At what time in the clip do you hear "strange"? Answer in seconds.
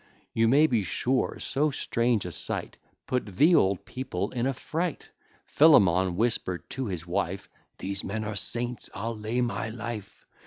1.69-2.25